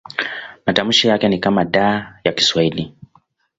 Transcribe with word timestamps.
Matamshi 0.65 1.07
yake 1.07 1.27
ni 1.29 1.39
kama 1.39 1.65
D 1.65 1.79
ya 2.23 2.31
Kiswahili. 2.35 2.93